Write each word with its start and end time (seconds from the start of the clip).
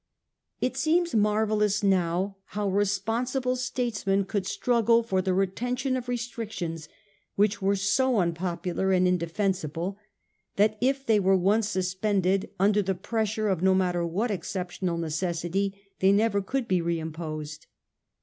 It 0.59 0.75
seems 0.77 1.13
marvellous 1.13 1.83
now 1.83 2.37
how 2.45 2.67
responsible 2.67 3.55
statesmen 3.55 4.25
could 4.25 4.47
struggle 4.47 5.03
for 5.03 5.21
the 5.21 5.31
retention 5.31 5.95
of 5.95 6.09
restrictions 6.09 6.89
which 7.35 7.61
were 7.61 7.75
so 7.75 8.17
unpopular 8.17 8.91
and 8.91 9.07
indefensible 9.07 9.99
that 10.55 10.75
if 10.81 11.05
they 11.05 11.19
were 11.19 11.37
once 11.37 11.69
suspended 11.69 12.49
under 12.59 12.81
the 12.81 12.95
pressure 12.95 13.47
of 13.47 13.61
no 13.61 13.75
matter 13.75 14.03
what 14.03 14.31
exceptional 14.31 14.97
necessity, 14.97 15.79
they 15.99 16.11
never 16.11 16.41
could 16.41 16.67
be 16.67 16.81
reim 16.81 17.13
posed. 17.13 17.67